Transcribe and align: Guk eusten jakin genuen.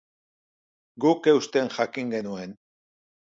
Guk 1.05 1.29
eusten 1.33 1.69
jakin 1.77 2.11
genuen. 2.15 2.57